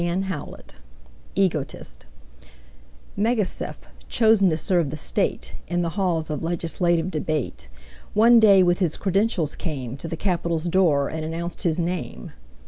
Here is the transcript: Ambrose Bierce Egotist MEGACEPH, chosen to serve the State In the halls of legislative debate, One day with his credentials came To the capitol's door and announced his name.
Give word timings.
Ambrose 0.03 0.47
Bierce 0.57 0.73
Egotist 1.35 2.05
MEGACEPH, 3.15 3.85
chosen 4.09 4.49
to 4.49 4.57
serve 4.57 4.89
the 4.89 4.97
State 4.97 5.53
In 5.67 5.83
the 5.83 5.89
halls 5.91 6.31
of 6.31 6.41
legislative 6.43 7.11
debate, 7.11 7.67
One 8.15 8.39
day 8.39 8.63
with 8.63 8.79
his 8.79 8.97
credentials 8.97 9.53
came 9.55 9.95
To 9.97 10.07
the 10.07 10.17
capitol's 10.17 10.65
door 10.65 11.07
and 11.07 11.23
announced 11.23 11.61
his 11.61 11.77
name. 11.77 12.31